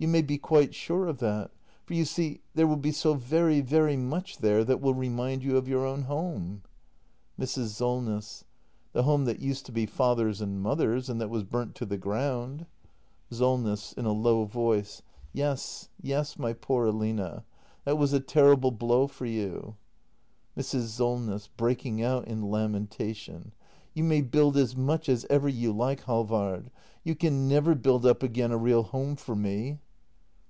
You 0.00 0.06
may 0.06 0.22
be 0.22 0.38
quite 0.38 0.76
sure 0.76 1.08
of 1.08 1.18
that! 1.18 1.50
For 1.84 1.92
you 1.94 2.04
see— 2.04 2.40
there 2.54 2.68
will 2.68 2.76
be 2.76 2.92
so 2.92 3.14
very, 3.14 3.60
very 3.60 3.96
much 3.96 4.38
there 4.38 4.62
that 4.62 4.80
will 4.80 4.94
remind 4.94 5.42
you 5.42 5.56
of 5.56 5.66
your 5.66 5.84
own 5.84 6.02
home 6.02 6.62
Mrs. 7.36 7.70
Solness. 7.70 8.44
The 8.92 9.02
home 9.02 9.24
that 9.24 9.40
used 9.40 9.66
to 9.66 9.72
be 9.72 9.86
father's 9.86 10.40
and 10.40 10.62
mother's— 10.62 11.08
and 11.10 11.20
that 11.20 11.30
was 11.30 11.42
burnt 11.42 11.74
to 11.74 11.84
the 11.84 11.98
ground 11.98 12.66
Solness. 13.32 13.92
[In 13.94 14.04
a 14.04 14.12
low 14.12 14.44
voice.] 14.44 15.02
Yes, 15.32 15.88
yes, 16.00 16.38
my 16.38 16.52
poor 16.52 16.86
Aline. 16.86 17.42
That 17.84 17.98
was 17.98 18.12
a 18.12 18.20
terrible 18.20 18.70
blow 18.70 19.08
for 19.08 19.26
you. 19.26 19.74
Mrs. 20.56 20.90
Solness. 20.90 21.48
[Breaking 21.48 22.04
out 22.04 22.28
in 22.28 22.42
lamentation.] 22.42 23.50
You 23.94 24.04
may 24.04 24.20
build 24.20 24.56
as 24.56 24.76
much 24.76 25.08
as 25.08 25.26
ever 25.28 25.48
you 25.48 25.72
like, 25.72 26.04
Halvard— 26.04 26.70
you 27.02 27.16
can 27.16 27.48
never 27.48 27.74
build 27.74 28.06
up 28.06 28.22
again 28.22 28.52
a 28.52 28.56
real 28.56 28.84
home 28.84 29.16
for 29.16 29.32
m 29.32 29.44
e 29.48 29.78